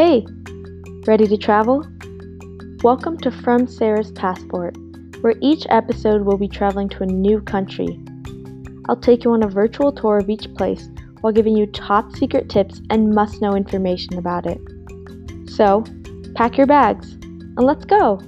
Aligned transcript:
Hey, 0.00 0.24
ready 1.08 1.26
to 1.26 1.36
travel? 1.36 1.84
Welcome 2.84 3.18
to 3.18 3.32
From 3.32 3.66
Sarah's 3.66 4.12
Passport, 4.12 4.76
where 5.22 5.34
each 5.40 5.66
episode 5.70 6.22
will 6.22 6.38
be 6.38 6.46
traveling 6.46 6.88
to 6.90 7.02
a 7.02 7.06
new 7.06 7.40
country. 7.40 7.98
I'll 8.88 9.00
take 9.00 9.24
you 9.24 9.32
on 9.32 9.42
a 9.42 9.48
virtual 9.48 9.90
tour 9.90 10.18
of 10.18 10.30
each 10.30 10.54
place 10.54 10.88
while 11.20 11.32
giving 11.32 11.56
you 11.56 11.66
top 11.66 12.14
secret 12.14 12.48
tips 12.48 12.80
and 12.90 13.12
must 13.12 13.42
know 13.42 13.56
information 13.56 14.18
about 14.18 14.46
it. 14.46 14.60
So, 15.50 15.82
pack 16.36 16.56
your 16.56 16.68
bags 16.68 17.14
and 17.14 17.62
let's 17.62 17.84
go! 17.84 18.20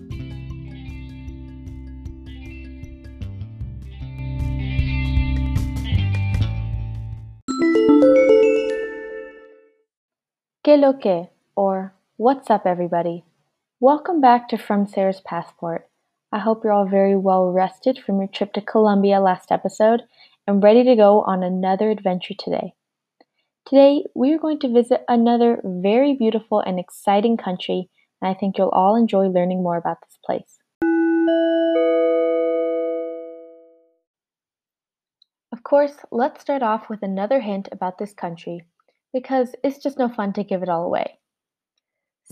Que 10.64 10.76
lo 10.76 10.94
que, 10.94 11.28
or 11.60 11.92
What's 12.16 12.48
up, 12.48 12.64
everybody? 12.64 13.22
Welcome 13.80 14.22
back 14.22 14.48
to 14.48 14.56
From 14.56 14.86
Sarah's 14.86 15.20
Passport. 15.20 15.90
I 16.32 16.38
hope 16.38 16.64
you're 16.64 16.72
all 16.72 16.88
very 16.88 17.14
well 17.14 17.52
rested 17.52 17.98
from 17.98 18.16
your 18.16 18.28
trip 18.28 18.54
to 18.54 18.62
Colombia 18.62 19.20
last 19.20 19.52
episode 19.52 20.00
and 20.46 20.62
ready 20.62 20.84
to 20.84 20.96
go 20.96 21.20
on 21.20 21.42
another 21.42 21.90
adventure 21.90 22.32
today. 22.32 22.72
Today, 23.66 24.04
we 24.14 24.32
are 24.32 24.38
going 24.38 24.58
to 24.60 24.72
visit 24.72 25.02
another 25.06 25.60
very 25.62 26.14
beautiful 26.14 26.60
and 26.60 26.80
exciting 26.80 27.36
country, 27.36 27.90
and 28.22 28.30
I 28.30 28.32
think 28.32 28.56
you'll 28.56 28.70
all 28.70 28.96
enjoy 28.96 29.26
learning 29.26 29.62
more 29.62 29.76
about 29.76 29.98
this 30.00 30.18
place. 30.24 30.56
Of 35.52 35.62
course, 35.62 35.96
let's 36.10 36.40
start 36.40 36.62
off 36.62 36.88
with 36.88 37.02
another 37.02 37.40
hint 37.40 37.68
about 37.70 37.98
this 37.98 38.14
country, 38.14 38.62
because 39.12 39.54
it's 39.62 39.76
just 39.76 39.98
no 39.98 40.08
fun 40.08 40.32
to 40.32 40.42
give 40.42 40.62
it 40.62 40.70
all 40.70 40.86
away. 40.86 41.18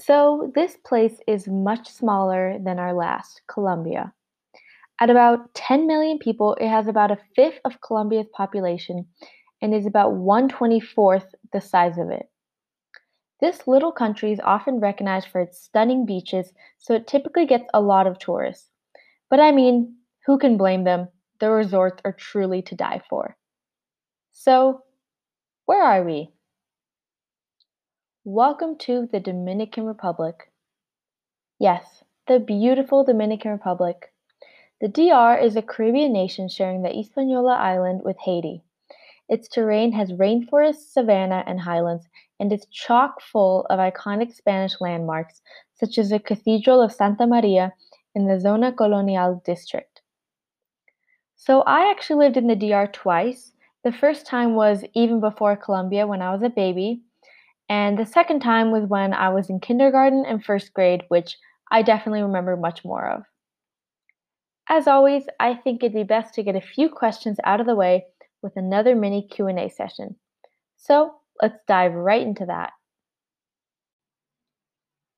So 0.00 0.52
this 0.54 0.76
place 0.86 1.20
is 1.26 1.48
much 1.48 1.88
smaller 1.88 2.58
than 2.58 2.78
our 2.78 2.92
last, 2.92 3.42
Colombia. 3.48 4.12
At 5.00 5.10
about 5.10 5.52
10 5.54 5.86
million 5.86 6.18
people, 6.18 6.54
it 6.60 6.68
has 6.68 6.86
about 6.86 7.10
a 7.10 7.18
fifth 7.34 7.60
of 7.64 7.80
Colombia's 7.80 8.28
population 8.32 9.06
and 9.60 9.74
is 9.74 9.86
about 9.86 10.12
124th 10.12 11.34
the 11.52 11.60
size 11.60 11.98
of 11.98 12.10
it. 12.10 12.28
This 13.40 13.66
little 13.66 13.92
country 13.92 14.32
is 14.32 14.40
often 14.40 14.80
recognized 14.80 15.28
for 15.28 15.40
its 15.40 15.60
stunning 15.60 16.06
beaches, 16.06 16.52
so 16.78 16.94
it 16.94 17.06
typically 17.06 17.46
gets 17.46 17.68
a 17.74 17.80
lot 17.80 18.06
of 18.06 18.18
tourists. 18.18 18.70
But 19.30 19.40
I 19.40 19.52
mean, 19.52 19.96
who 20.26 20.38
can 20.38 20.56
blame 20.56 20.84
them? 20.84 21.08
The 21.38 21.50
resorts 21.50 22.02
are 22.04 22.12
truly 22.12 22.62
to 22.62 22.74
die 22.74 23.00
for. 23.08 23.36
So, 24.32 24.82
where 25.66 25.82
are 25.82 26.04
we? 26.04 26.32
Welcome 28.30 28.76
to 28.80 29.08
the 29.10 29.20
Dominican 29.20 29.86
Republic. 29.86 30.52
Yes, 31.58 32.04
the 32.26 32.38
beautiful 32.38 33.02
Dominican 33.02 33.52
Republic. 33.52 34.12
The 34.82 34.88
DR 34.88 35.38
is 35.38 35.56
a 35.56 35.62
Caribbean 35.62 36.12
nation 36.12 36.50
sharing 36.50 36.82
the 36.82 36.90
Hispaniola 36.90 37.54
island 37.54 38.02
with 38.04 38.18
Haiti. 38.18 38.62
Its 39.30 39.48
terrain 39.48 39.92
has 39.92 40.12
rainforests, 40.12 40.92
savanna, 40.92 41.42
and 41.46 41.58
highlands, 41.58 42.06
and 42.38 42.52
is 42.52 42.66
chock 42.66 43.22
full 43.22 43.64
of 43.70 43.78
iconic 43.78 44.34
Spanish 44.34 44.78
landmarks, 44.78 45.40
such 45.72 45.96
as 45.96 46.10
the 46.10 46.18
Cathedral 46.18 46.82
of 46.82 46.92
Santa 46.92 47.26
Maria 47.26 47.72
in 48.14 48.26
the 48.26 48.38
Zona 48.38 48.72
Colonial 48.72 49.40
district. 49.46 50.02
So, 51.34 51.62
I 51.62 51.90
actually 51.90 52.26
lived 52.26 52.36
in 52.36 52.46
the 52.46 52.54
DR 52.54 52.88
twice. 52.88 53.52
The 53.84 53.92
first 53.92 54.26
time 54.26 54.54
was 54.54 54.84
even 54.92 55.18
before 55.18 55.56
Colombia 55.56 56.06
when 56.06 56.20
I 56.20 56.30
was 56.30 56.42
a 56.42 56.50
baby, 56.50 57.00
and 57.68 57.98
the 57.98 58.06
second 58.06 58.40
time 58.40 58.70
was 58.70 58.84
when 58.88 59.12
I 59.12 59.28
was 59.28 59.50
in 59.50 59.60
kindergarten 59.60 60.24
and 60.26 60.44
first 60.44 60.72
grade, 60.72 61.02
which 61.08 61.36
I 61.70 61.82
definitely 61.82 62.22
remember 62.22 62.56
much 62.56 62.84
more 62.84 63.06
of. 63.06 63.22
As 64.68 64.86
always, 64.86 65.24
I 65.40 65.54
think 65.54 65.82
it'd 65.82 65.94
be 65.94 66.02
best 66.02 66.34
to 66.34 66.42
get 66.42 66.56
a 66.56 66.60
few 66.60 66.88
questions 66.88 67.38
out 67.44 67.60
of 67.60 67.66
the 67.66 67.74
way 67.74 68.06
with 68.42 68.56
another 68.56 68.94
mini 68.94 69.26
Q&A 69.26 69.68
session. 69.68 70.16
So, 70.76 71.14
let's 71.42 71.58
dive 71.66 71.92
right 71.94 72.22
into 72.22 72.46
that. 72.46 72.72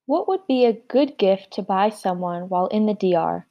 What 0.07 0.27
would 0.29 0.47
be 0.49 0.65
a 0.65 0.81
good 0.89 1.19
gift 1.19 1.53
to 1.53 1.63
buy 1.63 1.91
someone 1.91 2.49
while 2.49 2.67
in 2.67 2.87
the 2.87 2.95
DR? 2.95 3.47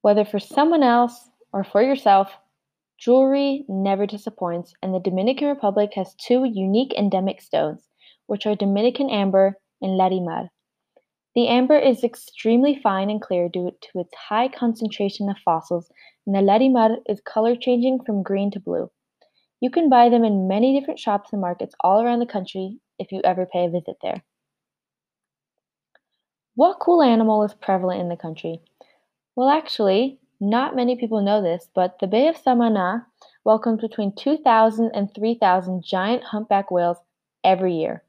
Whether 0.00 0.24
for 0.24 0.38
someone 0.38 0.82
else 0.82 1.28
or 1.52 1.64
for 1.64 1.82
yourself, 1.82 2.34
Jewelry 3.02 3.64
never 3.68 4.06
disappoints, 4.06 4.74
and 4.80 4.94
the 4.94 5.00
Dominican 5.00 5.48
Republic 5.48 5.90
has 5.94 6.14
two 6.14 6.44
unique 6.44 6.94
endemic 6.96 7.40
stones, 7.40 7.88
which 8.26 8.46
are 8.46 8.54
Dominican 8.54 9.10
amber 9.10 9.58
and 9.80 9.98
larimar. 9.98 10.50
The 11.34 11.48
amber 11.48 11.76
is 11.76 12.04
extremely 12.04 12.76
fine 12.76 13.10
and 13.10 13.20
clear 13.20 13.48
due 13.48 13.72
to 13.72 13.98
its 13.98 14.14
high 14.14 14.46
concentration 14.46 15.28
of 15.28 15.36
fossils, 15.44 15.90
and 16.26 16.36
the 16.36 16.42
larimar 16.42 16.98
is 17.06 17.20
color 17.22 17.56
changing 17.56 18.04
from 18.04 18.22
green 18.22 18.52
to 18.52 18.60
blue. 18.60 18.88
You 19.58 19.68
can 19.68 19.88
buy 19.88 20.08
them 20.08 20.22
in 20.22 20.46
many 20.46 20.78
different 20.78 21.00
shops 21.00 21.32
and 21.32 21.40
markets 21.40 21.74
all 21.80 22.02
around 22.02 22.20
the 22.20 22.26
country 22.26 22.78
if 23.00 23.10
you 23.10 23.20
ever 23.24 23.46
pay 23.46 23.64
a 23.64 23.68
visit 23.68 23.96
there. 24.00 24.22
What 26.54 26.78
cool 26.78 27.02
animal 27.02 27.42
is 27.42 27.54
prevalent 27.54 28.00
in 28.00 28.08
the 28.08 28.16
country? 28.16 28.60
Well, 29.34 29.48
actually, 29.48 30.20
not 30.42 30.74
many 30.74 30.96
people 30.96 31.22
know 31.22 31.40
this, 31.40 31.68
but 31.72 32.00
the 32.00 32.08
Bay 32.08 32.26
of 32.26 32.36
Samana 32.36 33.06
welcomes 33.44 33.80
between 33.80 34.12
2,000 34.16 34.90
and 34.92 35.08
3,000 35.14 35.84
giant 35.84 36.24
humpback 36.24 36.68
whales 36.72 36.96
every 37.44 37.74
year. 37.76 38.02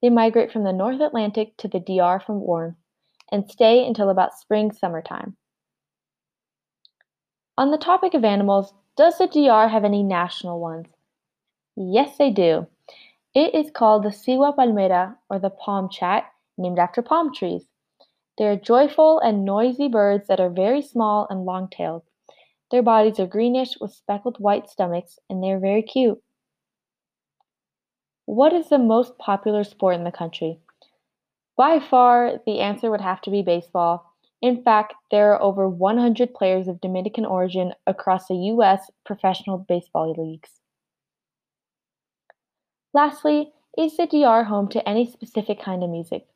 They 0.00 0.08
migrate 0.08 0.52
from 0.52 0.62
the 0.62 0.72
North 0.72 1.00
Atlantic 1.00 1.56
to 1.56 1.66
the 1.66 1.80
DR 1.80 2.20
from 2.24 2.40
warm 2.40 2.76
and 3.32 3.50
stay 3.50 3.84
until 3.84 4.08
about 4.08 4.38
spring 4.38 4.70
summertime. 4.70 5.36
On 7.58 7.72
the 7.72 7.78
topic 7.78 8.14
of 8.14 8.24
animals, 8.24 8.72
does 8.96 9.18
the 9.18 9.26
DR 9.26 9.66
have 9.66 9.84
any 9.84 10.04
national 10.04 10.60
ones? 10.60 10.86
Yes, 11.74 12.16
they 12.18 12.30
do. 12.30 12.68
It 13.34 13.52
is 13.52 13.72
called 13.72 14.04
the 14.04 14.10
Cigua 14.10 14.54
palmera 14.56 15.16
or 15.28 15.40
the 15.40 15.50
palm 15.50 15.88
chat, 15.88 16.30
named 16.56 16.78
after 16.78 17.02
palm 17.02 17.34
trees. 17.34 17.64
They 18.36 18.46
are 18.46 18.56
joyful 18.56 19.20
and 19.20 19.44
noisy 19.44 19.88
birds 19.88 20.26
that 20.28 20.40
are 20.40 20.50
very 20.50 20.82
small 20.82 21.26
and 21.30 21.44
long-tailed. 21.44 22.02
Their 22.70 22.82
bodies 22.82 23.20
are 23.20 23.26
greenish 23.26 23.78
with 23.80 23.92
speckled 23.92 24.38
white 24.38 24.68
stomachs, 24.68 25.18
and 25.30 25.42
they 25.42 25.50
are 25.50 25.60
very 25.60 25.82
cute. 25.82 26.20
What 28.26 28.52
is 28.52 28.68
the 28.68 28.78
most 28.78 29.18
popular 29.18 29.62
sport 29.64 29.94
in 29.94 30.04
the 30.04 30.10
country? 30.10 30.58
By 31.56 31.78
far, 31.78 32.40
the 32.46 32.58
answer 32.60 32.90
would 32.90 33.00
have 33.00 33.20
to 33.22 33.30
be 33.30 33.42
baseball. 33.42 34.12
In 34.42 34.62
fact, 34.62 34.94
there 35.10 35.32
are 35.32 35.40
over 35.40 35.68
100 35.68 36.34
players 36.34 36.66
of 36.66 36.80
Dominican 36.80 37.24
origin 37.24 37.72
across 37.86 38.26
the 38.26 38.34
U.S. 38.34 38.90
professional 39.06 39.58
baseball 39.58 40.12
leagues. 40.18 40.60
Lastly, 42.92 43.52
is 43.78 43.96
the 43.96 44.06
DR 44.06 44.44
home 44.44 44.68
to 44.68 44.88
any 44.88 45.10
specific 45.10 45.60
kind 45.60 45.84
of 45.84 45.90
music? 45.90 46.26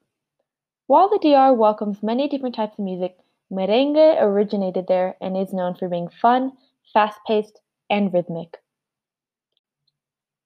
While 0.88 1.10
the 1.10 1.18
DR 1.18 1.52
welcomes 1.52 2.02
many 2.02 2.28
different 2.28 2.54
types 2.54 2.78
of 2.78 2.84
music, 2.86 3.18
merengue 3.52 4.16
originated 4.22 4.86
there 4.86 5.18
and 5.20 5.36
is 5.36 5.52
known 5.52 5.74
for 5.74 5.86
being 5.86 6.08
fun, 6.08 6.52
fast-paced, 6.94 7.60
and 7.90 8.10
rhythmic. 8.10 8.56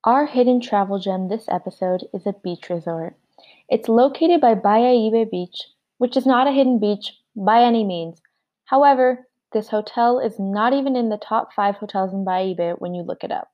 Our 0.03 0.25
hidden 0.25 0.59
travel 0.59 0.99
gem 0.99 1.29
this 1.29 1.47
episode 1.47 2.09
is 2.13 2.27
a 2.27 2.33
beach 2.43 2.69
resort. 2.69 3.15
It's 3.69 3.87
located 3.87 4.41
by 4.41 4.55
Bayahíbe 4.55 5.31
Beach, 5.31 5.61
which 5.97 6.17
is 6.17 6.25
not 6.25 6.45
a 6.45 6.51
hidden 6.51 6.77
beach 6.77 7.13
by 7.37 7.63
any 7.63 7.85
means. 7.85 8.21
However, 8.65 9.29
this 9.53 9.69
hotel 9.69 10.19
is 10.19 10.37
not 10.39 10.73
even 10.73 10.97
in 10.97 11.07
the 11.07 11.15
top 11.15 11.53
five 11.53 11.77
hotels 11.77 12.11
in 12.11 12.25
Bayahíbe 12.25 12.81
when 12.81 12.93
you 12.93 13.03
look 13.03 13.23
it 13.23 13.31
up. 13.31 13.51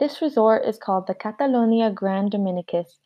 This 0.00 0.20
resort 0.20 0.64
is 0.64 0.76
called 0.76 1.06
the 1.06 1.14
Catalonia 1.14 1.92
Grand 1.92 2.32
Dominicus, 2.32 2.98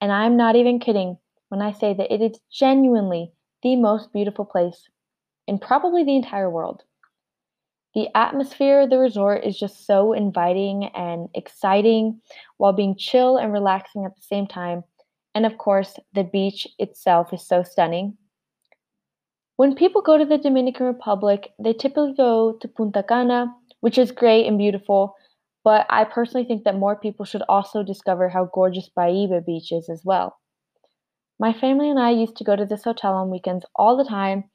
and 0.00 0.12
I'm 0.12 0.36
not 0.36 0.54
even 0.54 0.78
kidding 0.78 1.18
when 1.50 1.60
I 1.60 1.72
say 1.72 1.92
that 1.94 2.12
it 2.12 2.22
is 2.22 2.40
genuinely 2.50 3.32
the 3.62 3.76
most 3.76 4.12
beautiful 4.12 4.46
place 4.46 4.88
in 5.46 5.58
probably 5.58 6.04
the 6.04 6.16
entire 6.16 6.48
world. 6.48 6.84
The 7.94 8.08
atmosphere 8.16 8.82
of 8.82 8.90
the 8.90 8.98
resort 8.98 9.44
is 9.44 9.58
just 9.58 9.84
so 9.84 10.12
inviting 10.12 10.86
and 10.94 11.28
exciting 11.34 12.20
while 12.56 12.72
being 12.72 12.96
chill 12.96 13.36
and 13.36 13.52
relaxing 13.52 14.04
at 14.04 14.14
the 14.14 14.22
same 14.22 14.46
time. 14.46 14.84
And 15.34 15.44
of 15.44 15.58
course, 15.58 15.98
the 16.14 16.24
beach 16.24 16.68
itself 16.78 17.32
is 17.32 17.46
so 17.46 17.64
stunning. 17.64 18.16
When 19.56 19.74
people 19.74 20.02
go 20.02 20.16
to 20.16 20.24
the 20.24 20.38
Dominican 20.38 20.86
Republic, 20.86 21.52
they 21.58 21.72
typically 21.72 22.14
go 22.16 22.52
to 22.60 22.68
Punta 22.68 23.02
Cana, 23.02 23.52
which 23.80 23.98
is 23.98 24.12
great 24.12 24.46
and 24.46 24.56
beautiful, 24.56 25.14
but 25.64 25.84
I 25.90 26.04
personally 26.04 26.46
think 26.46 26.64
that 26.64 26.78
more 26.78 26.96
people 26.96 27.26
should 27.26 27.42
also 27.48 27.82
discover 27.82 28.28
how 28.28 28.46
gorgeous 28.54 28.88
Bayahíbe 28.96 29.44
Beach 29.44 29.72
is 29.72 29.90
as 29.90 30.02
well. 30.04 30.39
My 31.40 31.52
family 31.52 31.90
and 31.90 31.98
I 31.98 32.10
used 32.10 32.36
to 32.36 32.44
go 32.44 32.54
to 32.54 32.64
this 32.64 32.84
hotel 32.84 33.14
on 33.14 33.30
weekends 33.30 33.66
all 33.74 33.96
the 33.96 34.04
time, 34.04 34.48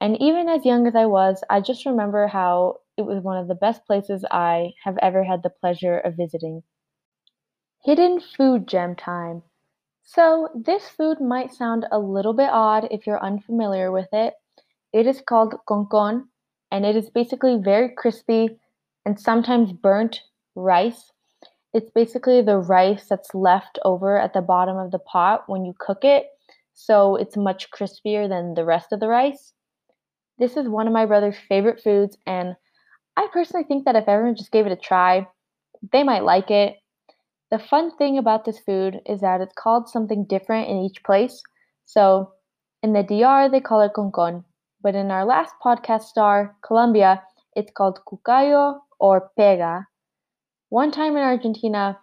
and 0.00 0.20
even 0.20 0.50
as 0.50 0.66
young 0.66 0.86
as 0.86 0.94
I 0.94 1.06
was, 1.06 1.42
I 1.48 1.62
just 1.62 1.86
remember 1.86 2.26
how 2.26 2.80
it 2.98 3.06
was 3.06 3.22
one 3.22 3.38
of 3.38 3.48
the 3.48 3.54
best 3.54 3.86
places 3.86 4.22
I 4.30 4.74
have 4.84 4.98
ever 5.00 5.24
had 5.24 5.42
the 5.42 5.48
pleasure 5.48 5.96
of 5.96 6.16
visiting. 6.16 6.62
Hidden 7.84 8.20
food 8.20 8.66
gem 8.66 8.96
time. 8.96 9.44
So, 10.02 10.50
this 10.54 10.88
food 10.88 11.20
might 11.20 11.54
sound 11.54 11.86
a 11.92 12.00
little 12.00 12.34
bit 12.34 12.50
odd 12.50 12.88
if 12.90 13.06
you're 13.06 13.22
unfamiliar 13.24 13.92
with 13.92 14.12
it. 14.12 14.34
It 14.92 15.06
is 15.06 15.22
called 15.22 15.54
concon, 15.66 16.28
and 16.70 16.84
it 16.84 16.96
is 16.96 17.10
basically 17.10 17.58
very 17.58 17.94
crispy 17.94 18.60
and 19.06 19.20
sometimes 19.20 19.72
burnt 19.72 20.20
rice. 20.56 21.13
It's 21.74 21.90
basically 21.90 22.40
the 22.40 22.58
rice 22.58 23.08
that's 23.08 23.34
left 23.34 23.80
over 23.84 24.16
at 24.16 24.32
the 24.32 24.40
bottom 24.40 24.76
of 24.76 24.92
the 24.92 25.00
pot 25.00 25.48
when 25.48 25.64
you 25.64 25.74
cook 25.78 26.04
it, 26.04 26.26
so 26.72 27.16
it's 27.16 27.36
much 27.36 27.70
crispier 27.72 28.28
than 28.28 28.54
the 28.54 28.64
rest 28.64 28.92
of 28.92 29.00
the 29.00 29.08
rice. 29.08 29.52
This 30.38 30.56
is 30.56 30.68
one 30.68 30.86
of 30.86 30.92
my 30.92 31.04
brother's 31.04 31.36
favorite 31.48 31.82
foods, 31.82 32.16
and 32.26 32.54
I 33.16 33.26
personally 33.32 33.64
think 33.64 33.84
that 33.84 33.96
if 33.96 34.08
everyone 34.08 34.36
just 34.36 34.52
gave 34.52 34.66
it 34.66 34.72
a 34.72 34.76
try, 34.76 35.26
they 35.92 36.04
might 36.04 36.22
like 36.22 36.50
it. 36.50 36.76
The 37.50 37.58
fun 37.58 37.96
thing 37.96 38.18
about 38.18 38.44
this 38.44 38.60
food 38.60 39.00
is 39.04 39.20
that 39.20 39.40
it's 39.40 39.54
called 39.54 39.88
something 39.88 40.26
different 40.26 40.68
in 40.68 40.78
each 40.78 41.02
place. 41.02 41.42
So 41.86 42.32
in 42.84 42.92
the 42.92 43.02
DR, 43.02 43.48
they 43.48 43.60
call 43.60 43.80
it 43.80 43.94
concon, 43.94 44.44
but 44.80 44.94
in 44.94 45.10
our 45.10 45.24
last 45.24 45.54
podcast 45.64 46.02
star, 46.02 46.54
Colombia, 46.64 47.22
it's 47.56 47.72
called 47.72 47.98
cucayo 48.06 48.78
or 49.00 49.30
pega. 49.36 49.86
One 50.68 50.90
time 50.90 51.16
in 51.16 51.22
Argentina, 51.22 51.98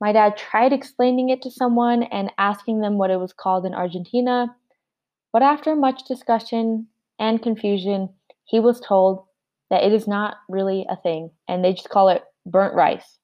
my 0.00 0.12
dad 0.12 0.36
tried 0.36 0.72
explaining 0.72 1.30
it 1.30 1.42
to 1.42 1.50
someone 1.50 2.02
and 2.04 2.32
asking 2.38 2.80
them 2.80 2.98
what 2.98 3.10
it 3.10 3.18
was 3.18 3.32
called 3.32 3.64
in 3.64 3.74
Argentina, 3.74 4.54
but 5.32 5.42
after 5.42 5.74
much 5.74 6.04
discussion 6.04 6.88
and 7.18 7.42
confusion, 7.42 8.10
he 8.44 8.60
was 8.60 8.80
told 8.80 9.24
that 9.70 9.82
it 9.82 9.92
is 9.92 10.06
not 10.06 10.36
really 10.48 10.86
a 10.88 10.96
thing 10.96 11.30
and 11.48 11.64
they 11.64 11.72
just 11.72 11.88
call 11.88 12.08
it 12.08 12.22
burnt 12.46 12.74
rice. 12.74 13.18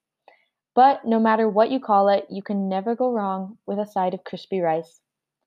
But 0.75 1.05
no 1.05 1.21
matter 1.21 1.49
what 1.49 1.71
you 1.71 1.81
call 1.81 2.09
it, 2.09 2.27
you 2.31 2.43
can 2.43 2.69
never 2.69 2.95
go 2.95 3.13
wrong 3.13 3.59
with 3.67 3.79
a 3.79 3.87
side 3.87 4.15
of 4.15 4.25
crispy 4.25 4.61
rice. 4.61 5.01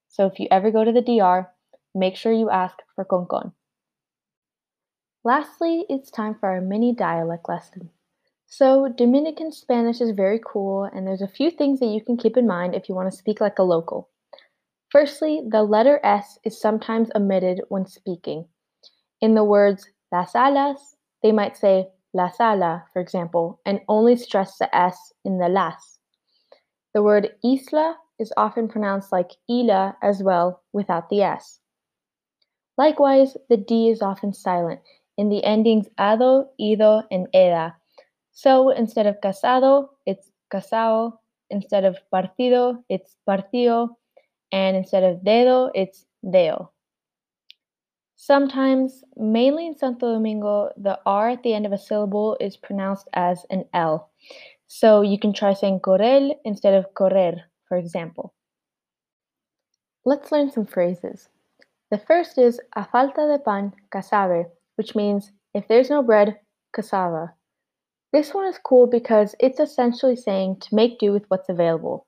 So 0.09 0.27
if 0.27 0.39
you 0.39 0.47
ever 0.51 0.69
go 0.69 0.83
to 0.83 0.91
the 0.91 1.01
DR, 1.01 1.51
make 1.95 2.15
sure 2.15 2.31
you 2.31 2.49
ask 2.49 2.77
for 2.95 3.05
concon. 3.05 3.53
Lastly, 5.23 5.85
it's 5.89 6.11
time 6.11 6.35
for 6.35 6.49
our 6.49 6.61
mini 6.61 6.93
dialect 6.93 7.47
lesson. 7.47 7.89
So, 8.55 8.87
Dominican 8.87 9.51
Spanish 9.51 9.99
is 9.99 10.11
very 10.11 10.39
cool, 10.45 10.83
and 10.83 11.07
there's 11.07 11.23
a 11.23 11.27
few 11.27 11.49
things 11.49 11.79
that 11.79 11.87
you 11.87 12.03
can 12.05 12.17
keep 12.17 12.37
in 12.37 12.45
mind 12.45 12.75
if 12.75 12.87
you 12.87 12.93
want 12.93 13.11
to 13.11 13.17
speak 13.17 13.41
like 13.41 13.57
a 13.57 13.63
local. 13.63 14.11
Firstly, 14.91 15.41
the 15.49 15.63
letter 15.63 15.99
S 16.03 16.37
is 16.43 16.61
sometimes 16.61 17.09
omitted 17.15 17.61
when 17.69 17.87
speaking. 17.87 18.45
In 19.21 19.33
the 19.33 19.43
words 19.43 19.89
las 20.11 20.35
alas, 20.35 20.95
they 21.23 21.31
might 21.31 21.57
say 21.57 21.87
la 22.13 22.29
sala, 22.29 22.85
for 22.93 23.01
example, 23.01 23.59
and 23.65 23.81
only 23.87 24.15
stress 24.15 24.59
the 24.59 24.69
S 24.75 25.11
in 25.25 25.39
the 25.39 25.49
las. 25.49 25.97
The 26.93 27.01
word 27.01 27.31
isla 27.43 27.97
is 28.19 28.31
often 28.37 28.67
pronounced 28.67 29.11
like 29.11 29.31
ila 29.49 29.97
as 30.03 30.21
well 30.21 30.61
without 30.73 31.09
the 31.09 31.23
S. 31.23 31.59
Likewise, 32.77 33.35
the 33.49 33.57
D 33.57 33.89
is 33.89 34.03
often 34.03 34.31
silent 34.31 34.81
in 35.17 35.29
the 35.29 35.43
endings 35.43 35.87
ado, 35.97 36.45
ido, 36.59 37.01
and 37.09 37.27
eda. 37.33 37.77
So 38.33 38.71
instead 38.71 39.05
of 39.05 39.21
casado, 39.21 39.89
it's 40.05 40.31
casao. 40.51 41.19
Instead 41.49 41.85
of 41.85 41.97
partido, 42.11 42.83
it's 42.89 43.15
partío. 43.27 43.89
And 44.51 44.75
instead 44.75 45.03
of 45.03 45.23
dedo, 45.23 45.69
it's 45.73 46.05
deo. 46.29 46.71
Sometimes, 48.15 49.03
mainly 49.15 49.67
in 49.67 49.77
Santo 49.77 50.13
Domingo, 50.13 50.71
the 50.77 50.99
R 51.05 51.29
at 51.29 51.43
the 51.43 51.53
end 51.53 51.65
of 51.65 51.73
a 51.73 51.77
syllable 51.77 52.37
is 52.39 52.57
pronounced 52.57 53.07
as 53.13 53.45
an 53.49 53.65
L. 53.73 54.09
So 54.67 55.01
you 55.01 55.19
can 55.19 55.33
try 55.33 55.53
saying 55.53 55.81
correl 55.81 56.33
instead 56.45 56.73
of 56.73 56.93
correr, 56.95 57.41
for 57.67 57.77
example. 57.77 58.33
Let's 60.05 60.31
learn 60.31 60.51
some 60.51 60.65
phrases. 60.65 61.29
The 61.91 61.97
first 61.97 62.37
is 62.37 62.59
a 62.75 62.85
falta 62.85 63.27
de 63.27 63.39
pan, 63.39 63.73
casabe, 63.93 64.45
which 64.75 64.95
means 64.95 65.31
if 65.53 65.67
there's 65.67 65.89
no 65.89 66.01
bread, 66.01 66.39
cassava. 66.73 67.33
This 68.13 68.31
one 68.31 68.45
is 68.45 68.59
cool 68.59 68.85
because 68.85 69.35
it's 69.39 69.59
essentially 69.59 70.15
saying 70.15 70.57
to 70.61 70.75
make 70.75 70.99
do 70.99 71.11
with 71.11 71.25
what's 71.29 71.49
available. 71.49 72.05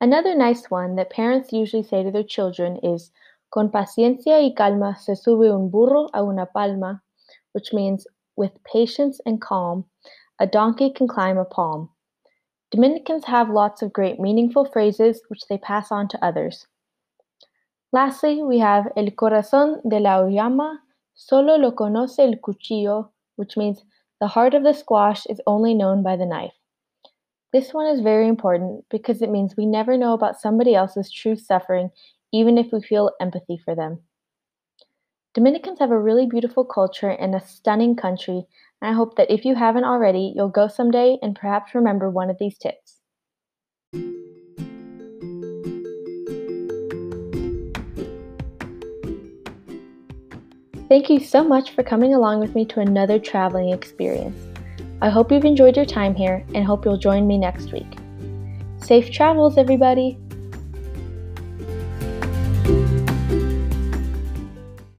Another 0.00 0.34
nice 0.34 0.68
one 0.68 0.96
that 0.96 1.10
parents 1.10 1.52
usually 1.52 1.84
say 1.84 2.02
to 2.02 2.10
their 2.10 2.24
children 2.24 2.78
is 2.82 3.12
Con 3.52 3.70
paciencia 3.70 4.42
y 4.42 4.52
calma 4.52 4.96
se 4.98 5.14
sube 5.14 5.48
un 5.48 5.70
burro 5.70 6.08
a 6.12 6.24
una 6.24 6.44
palma, 6.44 7.00
which 7.52 7.72
means 7.72 8.04
with 8.34 8.50
patience 8.64 9.20
and 9.24 9.40
calm, 9.40 9.84
a 10.40 10.46
donkey 10.46 10.90
can 10.90 11.06
climb 11.06 11.38
a 11.38 11.44
palm. 11.44 11.88
Dominicans 12.72 13.26
have 13.26 13.48
lots 13.48 13.80
of 13.80 13.92
great 13.92 14.18
meaningful 14.18 14.64
phrases 14.64 15.22
which 15.28 15.46
they 15.48 15.56
pass 15.56 15.92
on 15.92 16.08
to 16.08 16.18
others. 16.24 16.66
Lastly, 17.92 18.42
we 18.42 18.58
have 18.58 18.90
El 18.96 19.12
corazón 19.12 19.88
de 19.88 20.00
la 20.00 20.24
uyama 20.24 20.78
solo 21.14 21.56
lo 21.56 21.70
conoce 21.70 22.18
el 22.18 22.40
cuchillo, 22.40 23.10
which 23.36 23.56
means 23.56 23.84
the 24.24 24.28
heart 24.28 24.54
of 24.54 24.62
the 24.62 24.72
squash 24.72 25.26
is 25.26 25.38
only 25.46 25.74
known 25.74 26.02
by 26.02 26.16
the 26.16 26.24
knife. 26.24 26.54
This 27.52 27.74
one 27.74 27.88
is 27.88 28.00
very 28.00 28.26
important 28.26 28.86
because 28.90 29.20
it 29.20 29.28
means 29.28 29.52
we 29.54 29.66
never 29.66 29.98
know 29.98 30.14
about 30.14 30.40
somebody 30.40 30.74
else's 30.74 31.12
true 31.12 31.36
suffering 31.36 31.90
even 32.32 32.56
if 32.56 32.72
we 32.72 32.80
feel 32.80 33.10
empathy 33.20 33.60
for 33.62 33.74
them. 33.74 34.00
Dominicans 35.34 35.78
have 35.78 35.90
a 35.90 36.00
really 36.00 36.24
beautiful 36.24 36.64
culture 36.64 37.10
and 37.10 37.34
a 37.34 37.46
stunning 37.46 37.96
country, 37.96 38.46
and 38.80 38.90
I 38.90 38.94
hope 38.94 39.16
that 39.16 39.30
if 39.30 39.44
you 39.44 39.56
haven't 39.56 39.84
already, 39.84 40.32
you'll 40.34 40.48
go 40.48 40.68
someday 40.68 41.18
and 41.20 41.36
perhaps 41.36 41.74
remember 41.74 42.08
one 42.08 42.30
of 42.30 42.38
these 42.40 42.56
tips. 42.56 43.00
Thank 50.88 51.08
you 51.08 51.18
so 51.18 51.42
much 51.42 51.70
for 51.70 51.82
coming 51.82 52.14
along 52.14 52.40
with 52.40 52.54
me 52.54 52.64
to 52.66 52.80
another 52.80 53.18
traveling 53.18 53.72
experience. 53.72 54.36
I 55.00 55.08
hope 55.08 55.32
you've 55.32 55.44
enjoyed 55.44 55.76
your 55.76 55.86
time 55.86 56.14
here 56.14 56.44
and 56.54 56.64
hope 56.64 56.84
you'll 56.84 56.98
join 56.98 57.26
me 57.26 57.38
next 57.38 57.72
week. 57.72 57.98
Safe 58.78 59.10
travels, 59.10 59.56
everybody! 59.56 60.18